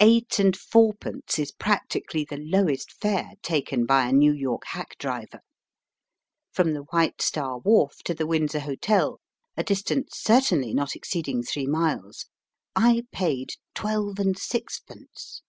[0.00, 4.98] Eight and four pence is practically the lowest fare taken by a New York hack
[4.98, 5.42] driver.
[6.50, 9.20] From the White Star Wharf to the Windsor Hotel,
[9.56, 12.26] a distance certainly not exceeding three miles,
[12.74, 15.40] I paid twelve and sixpence.